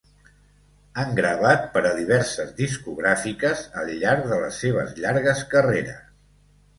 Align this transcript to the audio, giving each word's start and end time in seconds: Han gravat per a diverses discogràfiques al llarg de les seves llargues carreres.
Han 1.01 1.11
gravat 1.17 1.67
per 1.75 1.83
a 1.89 1.91
diverses 1.99 2.49
discogràfiques 2.61 3.61
al 3.83 3.91
llarg 4.05 4.25
de 4.31 4.39
les 4.45 4.57
seves 4.65 4.97
llargues 5.05 5.45
carreres. 5.53 6.01